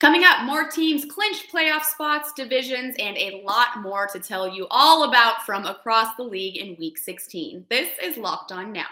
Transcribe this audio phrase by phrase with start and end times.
[0.00, 4.66] Coming up, more teams clinched playoff spots, divisions, and a lot more to tell you
[4.70, 7.66] all about from across the league in week 16.
[7.68, 8.86] This is Locked On Now.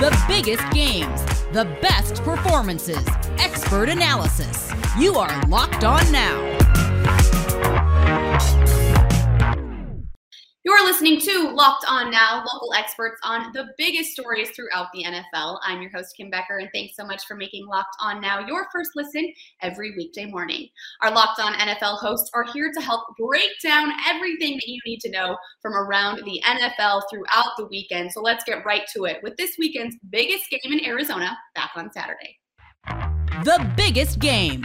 [0.00, 3.06] The biggest games, the best performances,
[3.38, 4.70] expert analysis.
[4.98, 6.51] You are Locked On Now.
[10.64, 15.58] You're listening to Locked On Now, local experts on the biggest stories throughout the NFL.
[15.64, 18.68] I'm your host, Kim Becker, and thanks so much for making Locked On Now your
[18.72, 20.68] first listen every weekday morning.
[21.02, 25.00] Our Locked On NFL hosts are here to help break down everything that you need
[25.00, 28.12] to know from around the NFL throughout the weekend.
[28.12, 31.90] So let's get right to it with this weekend's biggest game in Arizona back on
[31.92, 32.38] Saturday.
[33.42, 34.64] The biggest game.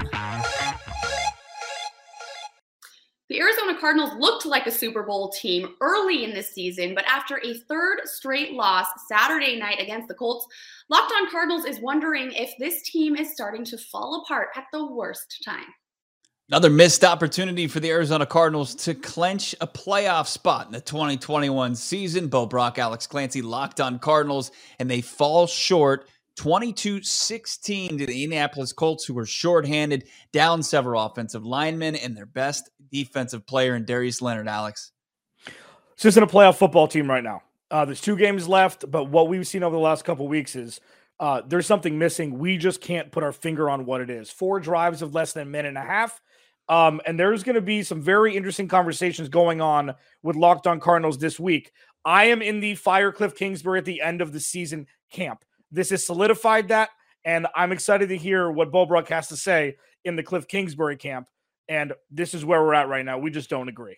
[3.29, 7.41] The Arizona Cardinals looked like a Super Bowl team early in this season, but after
[7.43, 10.47] a third straight loss Saturday night against the Colts,
[10.87, 14.85] Locked On Cardinals is wondering if this team is starting to fall apart at the
[14.85, 15.65] worst time.
[16.49, 21.75] Another missed opportunity for the Arizona Cardinals to clench a playoff spot in the 2021
[21.75, 22.29] season.
[22.29, 26.07] Bo Brock, Alex Clancy locked on Cardinals, and they fall short
[26.37, 32.25] 22 16 to the Indianapolis Colts, who were shorthanded, down several offensive linemen, and their
[32.25, 34.47] best defensive player in Darius Leonard.
[34.47, 34.91] Alex.
[35.97, 37.41] Just in a playoff football team right now.
[37.69, 40.79] Uh, there's two games left, but what we've seen over the last couple weeks is
[41.19, 42.37] uh, there's something missing.
[42.37, 44.29] We just can't put our finger on what it is.
[44.29, 46.21] Four drives of less than a minute and a half.
[46.69, 50.79] Um, and there's going to be some very interesting conversations going on with Locked On
[50.79, 51.71] Cardinals this week.
[52.05, 55.43] I am in the Fire Cliff Kingsbury at the end of the season camp.
[55.71, 56.89] This has solidified that,
[57.25, 60.97] and I'm excited to hear what Bo Brock has to say in the Cliff Kingsbury
[60.97, 61.27] camp.
[61.69, 63.17] And this is where we're at right now.
[63.17, 63.97] We just don't agree.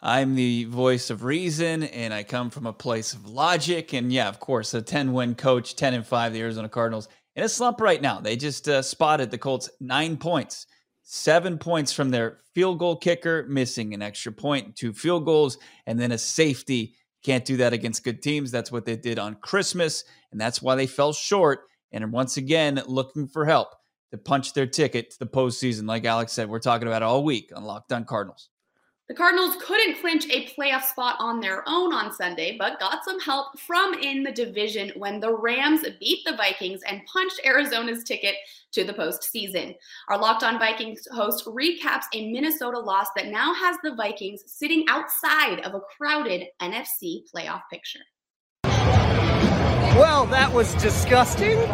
[0.00, 3.92] I'm the voice of reason, and I come from a place of logic.
[3.92, 7.44] And yeah, of course, a 10 win coach, 10 and 5, the Arizona Cardinals, in
[7.44, 8.20] a slump right now.
[8.20, 10.66] They just uh, spotted the Colts nine points,
[11.02, 15.98] seven points from their field goal kicker, missing an extra point, two field goals, and
[15.98, 16.96] then a safety.
[17.22, 18.50] Can't do that against good teams.
[18.50, 21.60] That's what they did on Christmas, and that's why they fell short.
[21.92, 23.68] And once again, looking for help
[24.10, 25.86] to punch their ticket to the postseason.
[25.86, 28.48] Like Alex said, we're talking about all week on Locked On Cardinals.
[29.12, 33.20] The Cardinals couldn't clinch a playoff spot on their own on Sunday, but got some
[33.20, 38.36] help from in the division when the Rams beat the Vikings and punched Arizona's ticket
[38.70, 39.76] to the postseason.
[40.08, 44.86] Our Locked On Vikings host recaps a Minnesota loss that now has the Vikings sitting
[44.88, 48.00] outside of a crowded NFC playoff picture.
[49.94, 51.58] Well, that was disgusting.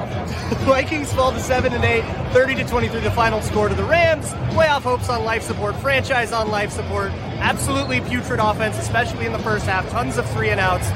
[0.67, 2.03] Vikings fall to 7 and 8,
[2.33, 4.27] 30 to 23 the final score to the Rams.
[4.53, 7.13] Playoff hopes on life support, franchise on life support.
[7.39, 9.89] Absolutely putrid offense, especially in the first half.
[9.91, 10.89] Tons of three and outs.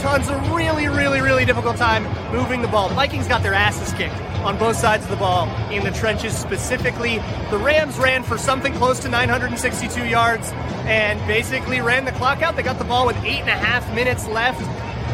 [0.00, 2.88] Tons of really, really, really difficult time moving the ball.
[2.88, 6.34] The Vikings got their asses kicked on both sides of the ball in the trenches
[6.34, 7.18] specifically.
[7.50, 10.50] The Rams ran for something close to 962 yards
[10.86, 12.56] and basically ran the clock out.
[12.56, 14.60] They got the ball with eight and a half minutes left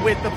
[0.04, 0.30] with the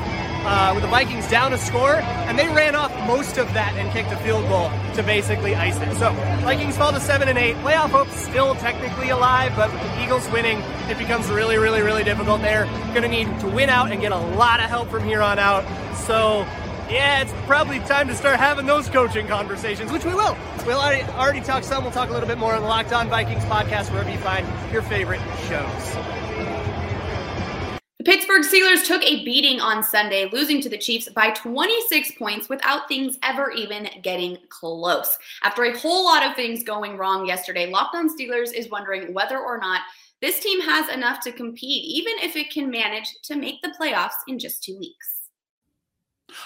[0.49, 3.91] uh, with the Vikings down a score, and they ran off most of that and
[3.91, 5.95] kicked a field goal to basically ice it.
[5.97, 6.11] So
[6.41, 7.55] Vikings fall to seven and eight.
[7.57, 10.57] Playoff hopes still technically alive, but with the Eagles winning,
[10.89, 12.41] it becomes really, really, really difficult.
[12.41, 12.65] They're
[12.95, 15.37] going to need to win out and get a lot of help from here on
[15.37, 15.63] out.
[16.07, 16.47] So
[16.89, 20.35] yeah, it's probably time to start having those coaching conversations, which we will.
[20.65, 21.83] We'll already, already talk some.
[21.83, 24.47] We'll talk a little bit more on the Locked On Vikings podcast, wherever you find
[24.73, 26.28] your favorite shows.
[27.99, 32.47] The Pittsburgh Steelers took a beating on Sunday, losing to the Chiefs by 26 points
[32.47, 35.17] without things ever even getting close.
[35.43, 39.37] After a whole lot of things going wrong yesterday, Locked On Steelers is wondering whether
[39.37, 39.81] or not
[40.21, 44.11] this team has enough to compete, even if it can manage to make the playoffs
[44.29, 45.19] in just two weeks.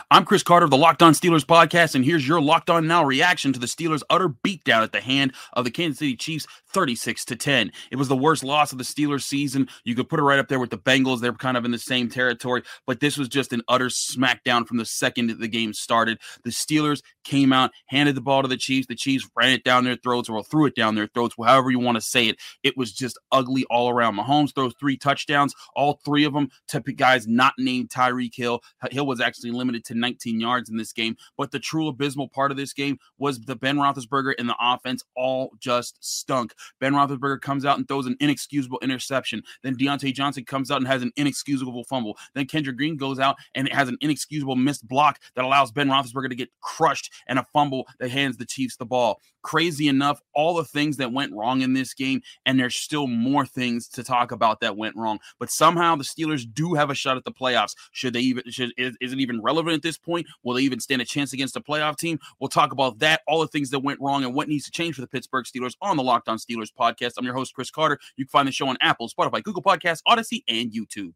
[0.10, 3.04] I'm Chris Carter of the Locked On Steelers podcast, and here's your Locked On Now
[3.04, 7.26] reaction to the Steelers' utter beatdown at the hand of the Kansas City Chiefs 36
[7.26, 7.72] to 10.
[7.92, 9.68] It was the worst loss of the Steelers season.
[9.84, 11.22] You could put it right up there with the Bengals.
[11.22, 14.78] They're kind of in the same territory, but this was just an utter smackdown from
[14.78, 16.20] the second the game started.
[16.44, 18.88] The Steelers came out, handed the ball to the Chiefs.
[18.88, 21.80] The Chiefs ran it down their throats or threw it down their throats, however you
[21.80, 22.40] want to say it.
[22.64, 24.18] It was just ugly all around.
[24.18, 28.62] Mahomes throws three touchdowns, all three of them to guys not named Tyreek Hill.
[28.92, 32.52] Hill was actually limited to 19 yards in this game, but the true abysmal part
[32.52, 36.54] of this game was the Ben Roethlisberger and the offense all just stunk.
[36.80, 39.44] Ben Roethlisberger comes out and throws an inexcusable interception.
[39.62, 42.18] Then Diontae Johnson comes out and has an inexcusable fumble.
[42.34, 46.30] Then Kendrick Green goes out and has an inexcusable missed block that allows Ben Roethlisberger
[46.30, 49.22] to get crushed and a fumble that hands the Chiefs the ball.
[49.42, 53.46] Crazy enough, all the things that went wrong in this game, and there's still more
[53.46, 55.20] things to talk about that went wrong.
[55.38, 57.76] But somehow the Steelers do have a shot at the playoffs.
[57.92, 60.28] Should they even should is, is it even relevant at this point?
[60.44, 62.20] Will they even stand a chance against a playoff team?
[62.40, 64.96] We'll talk about that, all the things that went wrong, and what needs to change
[64.96, 67.14] for the Pittsburgh Steelers on the Locked On Steelers podcast.
[67.18, 68.00] I'm your host, Chris Carter.
[68.16, 71.14] You can find the show on Apple, Spotify, Google Podcasts, Audacy, and YouTube.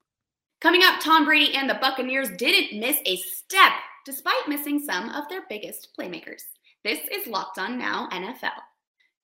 [0.60, 3.74] Coming up, Tom Brady and the Buccaneers didn't miss a step
[4.06, 6.42] despite missing some of their biggest playmakers.
[6.84, 8.52] This is Locked On Now NFL.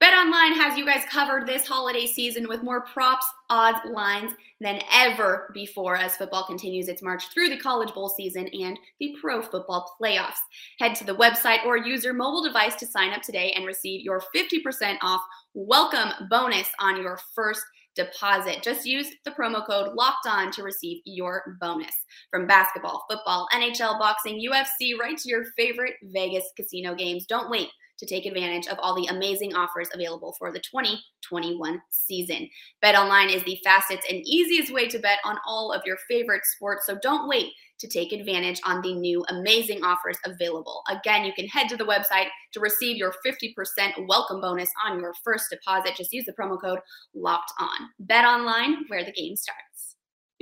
[0.04, 5.50] BetOnline has you guys covered this holiday season with more props, odds, lines than ever
[5.54, 9.96] before as football continues its march through the college bowl season and the pro football
[10.02, 10.42] playoffs.
[10.78, 14.02] Head to the website or use your mobile device to sign up today and receive
[14.02, 15.22] your 50% off
[15.54, 17.64] welcome bonus on your first
[17.96, 18.62] deposit.
[18.62, 21.96] Just use the promo code locked on to receive your bonus.
[22.30, 27.26] From basketball, football, NHL, boxing, UFC, right to your favorite Vegas casino games.
[27.26, 27.70] Don't wait
[28.04, 32.50] to take advantage of all the amazing offers available for the 2021 season.
[32.84, 36.86] BetOnline is the fastest and easiest way to bet on all of your favorite sports,
[36.86, 40.84] so don't wait to take advantage on the new amazing offers available.
[40.90, 45.14] Again, you can head to the website to receive your 50% welcome bonus on your
[45.24, 45.96] first deposit.
[45.96, 46.80] Just use the promo code
[47.14, 47.90] locked on.
[48.00, 49.73] Bet online where the game starts.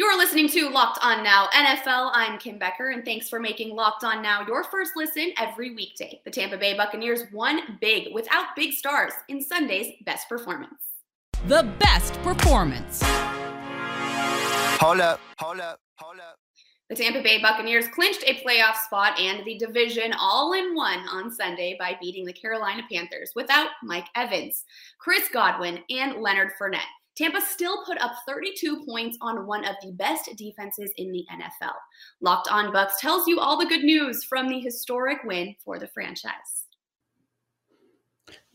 [0.02, 2.10] You're listening to Locked On Now NFL.
[2.16, 6.20] I'm Kim Becker, and thanks for making Locked On Now your first listen every weekday.
[6.26, 10.82] The Tampa Bay Buccaneers won big without big stars in Sunday's best performance.
[11.46, 13.04] The best performance.
[14.80, 16.40] Hold up, hold up, hold up.
[16.90, 21.32] The Tampa Bay Buccaneers clinched a playoff spot and the division all in one on
[21.32, 24.64] Sunday by beating the Carolina Panthers without Mike Evans,
[24.98, 26.80] Chris Godwin, and Leonard Fournette.
[27.22, 31.76] Tampa still put up 32 points on one of the best defenses in the NFL.
[32.20, 35.88] Locked on Bucks tells you all the good news from the historic win for the
[35.88, 36.66] franchise.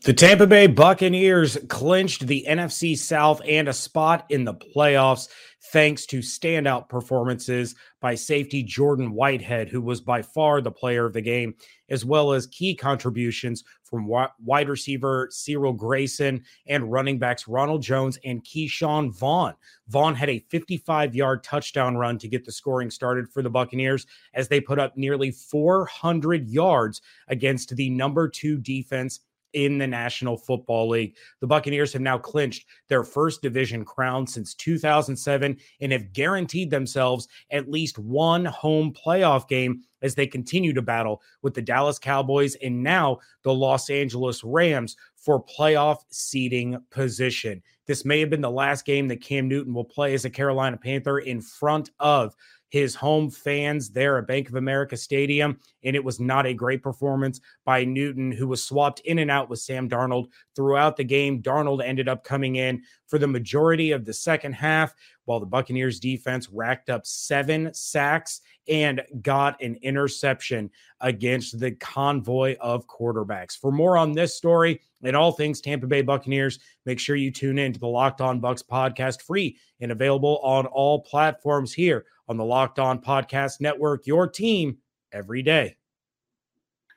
[0.03, 5.29] The Tampa Bay Buccaneers clinched the NFC South and a spot in the playoffs
[5.71, 11.13] thanks to standout performances by safety Jordan Whitehead, who was by far the player of
[11.13, 11.55] the game,
[11.89, 18.19] as well as key contributions from wide receiver Cyril Grayson and running backs Ronald Jones
[18.25, 19.53] and Ke'Shawn Vaughn.
[19.87, 24.05] Vaughn had a 55 yard touchdown run to get the scoring started for the Buccaneers
[24.33, 29.21] as they put up nearly 400 yards against the number two defense
[29.53, 31.15] in the National Football League.
[31.41, 37.27] The Buccaneers have now clinched their first division crown since 2007 and have guaranteed themselves
[37.51, 42.55] at least one home playoff game as they continue to battle with the Dallas Cowboys
[42.55, 44.95] and now the Los Angeles Rams
[45.27, 47.61] for playoff seeding position.
[47.85, 50.77] This may have been the last game that Cam Newton will play as a Carolina
[50.77, 52.33] Panther in front of
[52.69, 55.59] his home fans there at Bank of America Stadium.
[55.83, 59.49] And it was not a great performance by Newton, who was swapped in and out
[59.49, 61.41] with Sam Darnold throughout the game.
[61.41, 64.93] Darnold ended up coming in for the majority of the second half,
[65.27, 68.39] while the Buccaneers defense racked up seven sacks
[68.69, 70.69] and got an interception
[71.01, 73.57] against the convoy of quarterbacks.
[73.59, 77.59] For more on this story and all things Tampa Bay Buccaneers, make sure you tune
[77.59, 82.37] in to the Locked On Bucks podcast free and available on all platforms here on
[82.37, 84.77] the Locked On Podcast Network, your team
[85.11, 85.75] every day.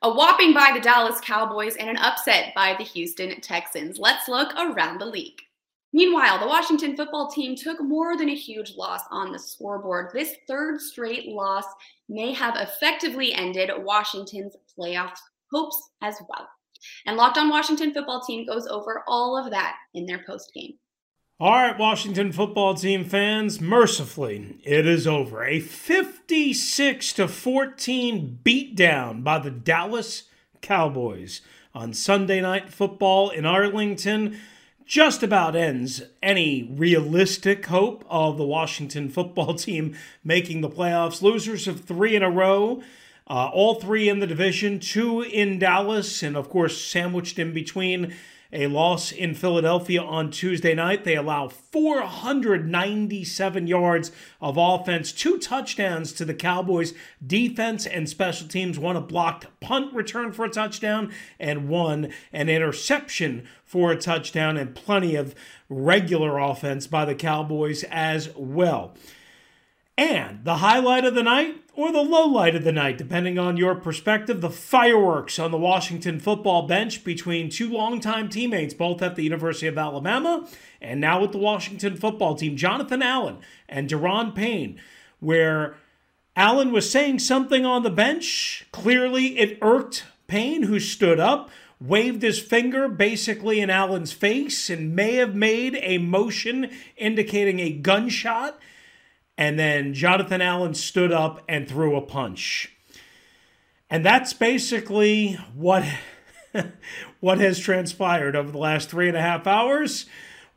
[0.03, 3.99] A whopping by the Dallas Cowboys and an upset by the Houston Texans.
[3.99, 5.43] Let's look around the league.
[5.93, 10.11] Meanwhile, the Washington football team took more than a huge loss on the scoreboard.
[10.15, 11.65] This third straight loss
[12.09, 15.17] may have effectively ended Washington's playoff
[15.53, 16.49] hopes as well.
[17.07, 20.75] And Locked On Washington football team goes over all of that in their post game.
[21.41, 25.43] All right, Washington football team fans, mercifully, it is over.
[25.43, 30.25] A 56 to 14 beatdown by the Dallas
[30.61, 31.41] Cowboys
[31.75, 34.39] on Sunday night football in Arlington
[34.91, 41.23] just about ends any realistic hope of the Washington football team making the playoffs.
[41.23, 42.83] Losers of 3 in a row.
[43.31, 48.13] Uh, all three in the division, two in Dallas, and of course, sandwiched in between
[48.53, 51.05] a loss in Philadelphia on Tuesday night.
[51.05, 54.11] They allow 497 yards
[54.41, 56.93] of offense, two touchdowns to the Cowboys
[57.25, 62.49] defense and special teams, one a blocked punt return for a touchdown, and one an
[62.49, 65.37] interception for a touchdown, and plenty of
[65.69, 68.97] regular offense by the Cowboys as well.
[70.01, 73.59] And the highlight of the night or the low light of the night, depending on
[73.59, 79.15] your perspective, the fireworks on the Washington football bench between two longtime teammates, both at
[79.15, 80.49] the University of Alabama
[80.81, 84.81] and now with the Washington football team, Jonathan Allen and Daron Payne,
[85.19, 85.77] where
[86.35, 88.67] Allen was saying something on the bench.
[88.73, 94.97] Clearly, it irked Payne, who stood up, waved his finger basically in Allen's face, and
[94.97, 98.59] may have made a motion indicating a gunshot
[99.41, 102.77] and then Jonathan Allen stood up and threw a punch.
[103.89, 105.83] And that's basically what,
[107.21, 110.05] what has transpired over the last three and a half hours.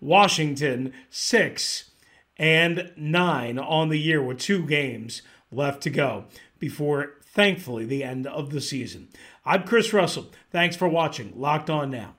[0.02, 1.92] Washington, six
[2.36, 6.26] and nine on the year with two games left to go
[6.60, 9.08] before, thankfully, the end of the season.
[9.46, 10.30] I'm Chris Russell.
[10.52, 12.16] Thanks for watching Locked On Now.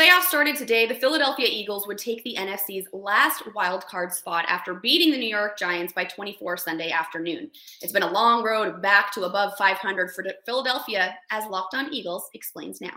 [0.00, 4.72] Playoffs started today, the Philadelphia Eagles would take the NFC's last wild card spot after
[4.72, 7.50] beating the New York Giants by 24 Sunday afternoon.
[7.82, 12.30] It's been a long road back to above 500 for Philadelphia, as Locked On Eagles
[12.32, 12.94] explains now.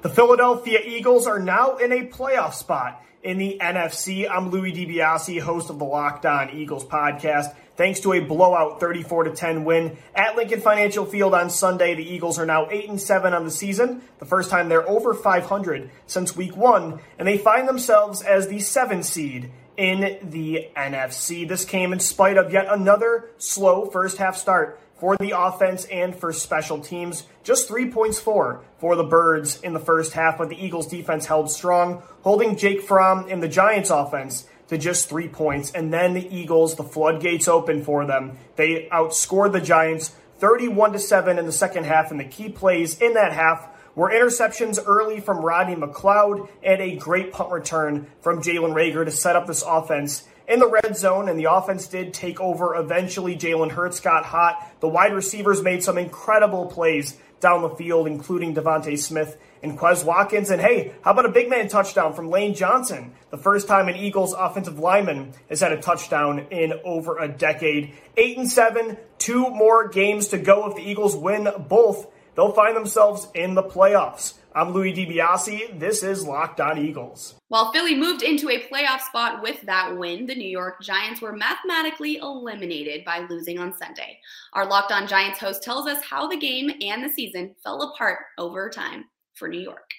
[0.00, 4.30] The Philadelphia Eagles are now in a playoff spot in the NFC.
[4.30, 7.52] I'm Louis DiBiase, host of the Locked On Eagles podcast.
[7.76, 12.08] Thanks to a blowout 34 to 10 win at Lincoln Financial Field on Sunday, the
[12.08, 15.90] Eagles are now 8 and 7 on the season, the first time they're over 500
[16.06, 21.46] since week 1, and they find themselves as the 7 seed in the NFC.
[21.46, 26.14] This came in spite of yet another slow first half start for the offense and
[26.14, 27.24] for special teams.
[27.44, 31.26] Just three points for for the Birds in the first half, but the Eagles defense
[31.26, 35.70] held strong, holding Jake Fromm in the Giants offense to just three points.
[35.70, 38.38] And then the Eagles, the floodgates open for them.
[38.56, 42.98] They outscored the Giants 31 to 7 in the second half, and the key plays
[43.00, 48.42] in that half were interceptions early from Rodney McLeod and a great punt return from
[48.42, 52.14] Jalen Reagor to set up this offense in the red zone, and the offense did
[52.14, 53.36] take over eventually.
[53.36, 54.64] Jalen Hurts got hot.
[54.80, 60.04] The wide receivers made some incredible plays down the field, including DeVonta Smith and Quez
[60.04, 60.50] Watkins.
[60.50, 63.12] And hey, how about a big man touchdown from Lane Johnson?
[63.30, 67.94] The first time an Eagles offensive lineman has had a touchdown in over a decade.
[68.16, 70.68] Eight and seven, two more games to go.
[70.68, 74.34] If the Eagles win both, they'll find themselves in the playoffs.
[74.56, 75.78] I'm Louis DiBiase.
[75.78, 77.34] This is Locked On Eagles.
[77.48, 81.36] While Philly moved into a playoff spot with that win, the New York Giants were
[81.36, 84.18] mathematically eliminated by losing on Sunday.
[84.54, 88.20] Our Locked On Giants host tells us how the game and the season fell apart
[88.38, 89.90] over time for New York.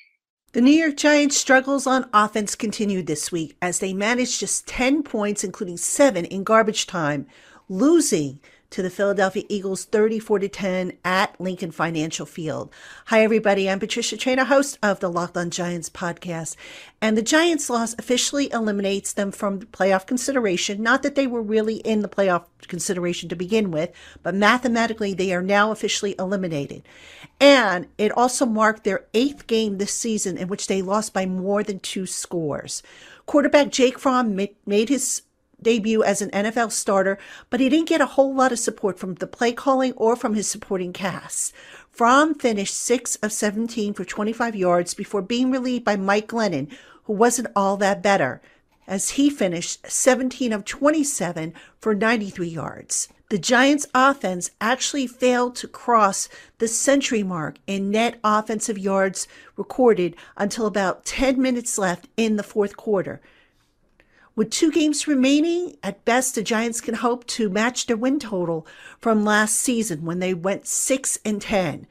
[0.53, 5.03] The New York Giants' struggles on offense continued this week as they managed just 10
[5.03, 7.27] points, including seven in garbage time,
[7.69, 12.69] losing to the Philadelphia Eagles 34 to 10 at Lincoln Financial Field.
[13.05, 13.69] Hi, everybody.
[13.69, 16.55] I'm Patricia Traina, host of the Locked on Giants podcast.
[17.01, 20.83] And the Giants' loss officially eliminates them from the playoff consideration.
[20.83, 25.33] Not that they were really in the playoff consideration to begin with, but mathematically they
[25.33, 26.83] are now officially eliminated.
[27.39, 31.63] And it also marked their eighth game this season in which they lost by more
[31.63, 32.83] than two scores.
[33.25, 35.21] Quarterback Jake Fromm made his
[35.61, 37.17] debut as an NFL starter,
[37.49, 40.35] but he didn't get a whole lot of support from the play calling or from
[40.35, 41.53] his supporting cast.
[41.91, 46.71] Fromm finished 6 of 17 for 25 yards before being relieved by Mike Glennon,
[47.05, 48.41] who wasn't all that better,
[48.87, 53.09] as he finished 17 of 27 for 93 yards.
[53.29, 60.15] The Giants offense actually failed to cross the century mark in net offensive yards recorded
[60.37, 63.19] until about 10 minutes left in the fourth quarter.
[64.38, 68.67] With two games remaining, at best, the Giants can hope to match their win total
[69.00, 71.88] from last season when they went 6 and 10.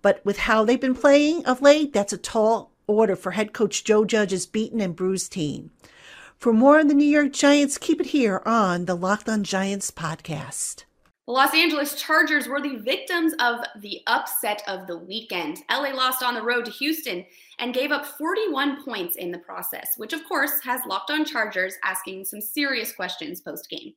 [0.00, 3.82] But with how they've been playing of late, that's a tall order for head coach
[3.82, 5.72] Joe Judge's beaten and bruised team.
[6.36, 9.90] For more on the New York Giants, keep it here on the Locked on Giants
[9.90, 10.84] podcast.
[11.28, 15.58] The Los Angeles Chargers were the victims of the upset of the weekend.
[15.70, 17.26] LA lost on the road to Houston
[17.58, 21.74] and gave up 41 points in the process, which of course has locked on Chargers
[21.84, 23.92] asking some serious questions post game.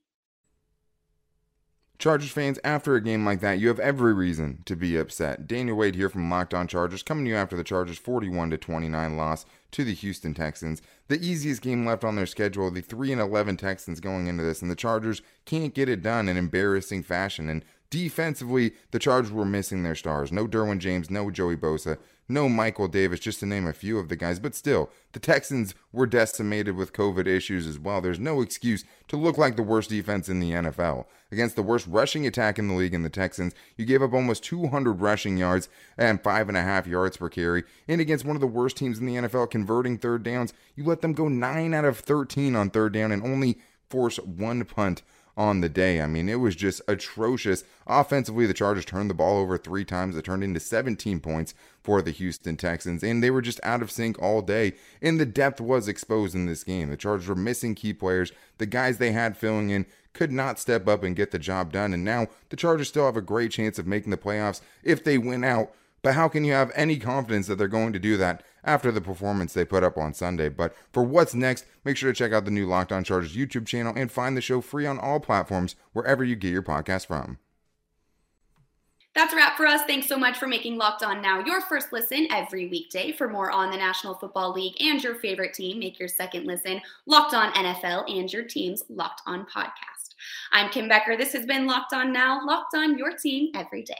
[2.01, 5.45] Chargers fans, after a game like that, you have every reason to be upset.
[5.45, 9.17] Daniel Wade here from Locked On Chargers, coming to you after the Chargers' 41 29
[9.17, 10.81] loss to the Houston Texans.
[11.09, 14.63] The easiest game left on their schedule, the 3 and 11 Texans going into this,
[14.63, 17.47] and the Chargers can't get it done in embarrassing fashion.
[17.47, 20.31] And defensively, the Chargers were missing their stars.
[20.31, 24.07] No Derwin James, no Joey Bosa, no Michael Davis, just to name a few of
[24.07, 24.39] the guys.
[24.39, 27.99] But still, the Texans were decimated with COVID issues as well.
[27.99, 31.05] There's no excuse to look like the worst defense in the NFL.
[31.33, 34.43] Against the worst rushing attack in the league in the Texans, you gave up almost
[34.45, 35.67] 200 rushing yards
[35.97, 37.65] and five and a half yards per carry.
[37.89, 41.01] And against one of the worst teams in the NFL converting third downs, you let
[41.01, 45.03] them go 9 out of 13 on third down and only force one punt
[45.41, 45.99] on the day.
[45.99, 47.63] I mean, it was just atrocious.
[47.87, 50.15] Offensively, the Chargers turned the ball over three times.
[50.15, 53.89] It turned into 17 points for the Houston Texans, and they were just out of
[53.89, 54.73] sync all day.
[55.01, 56.91] And the depth was exposed in this game.
[56.91, 58.31] The Chargers were missing key players.
[58.59, 61.91] The guys they had filling in could not step up and get the job done.
[61.91, 65.17] And now the Chargers still have a great chance of making the playoffs if they
[65.17, 65.73] win out.
[66.03, 69.01] But how can you have any confidence that they're going to do that after the
[69.01, 70.49] performance they put up on Sunday?
[70.49, 73.67] But for what's next, make sure to check out the new Locked On Chargers YouTube
[73.67, 77.37] channel and find the show free on all platforms wherever you get your podcast from.
[79.13, 79.81] That's a wrap for us.
[79.85, 83.11] Thanks so much for making Locked On Now your first listen every weekday.
[83.11, 86.81] For more on the National Football League and your favorite team, make your second listen
[87.05, 90.15] Locked On NFL and your team's Locked On podcast.
[90.53, 91.17] I'm Kim Becker.
[91.17, 93.99] This has been Locked On Now, Locked On Your Team every day.